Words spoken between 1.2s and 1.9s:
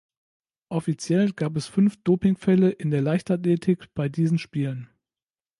gab es